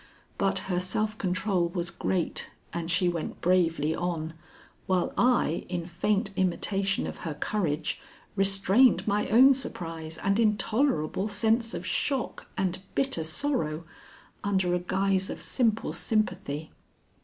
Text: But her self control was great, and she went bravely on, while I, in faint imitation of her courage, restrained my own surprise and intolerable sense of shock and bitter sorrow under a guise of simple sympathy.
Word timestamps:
But 0.39 0.57
her 0.65 0.79
self 0.79 1.15
control 1.19 1.69
was 1.69 1.91
great, 1.91 2.49
and 2.73 2.89
she 2.89 3.07
went 3.07 3.39
bravely 3.39 3.93
on, 3.93 4.33
while 4.87 5.13
I, 5.15 5.67
in 5.69 5.85
faint 5.85 6.31
imitation 6.35 7.05
of 7.05 7.17
her 7.17 7.35
courage, 7.35 8.01
restrained 8.35 9.07
my 9.07 9.29
own 9.29 9.53
surprise 9.53 10.17
and 10.17 10.39
intolerable 10.39 11.27
sense 11.27 11.75
of 11.75 11.85
shock 11.85 12.47
and 12.57 12.81
bitter 12.95 13.23
sorrow 13.23 13.83
under 14.43 14.73
a 14.73 14.79
guise 14.79 15.29
of 15.29 15.39
simple 15.39 15.93
sympathy. 15.93 16.71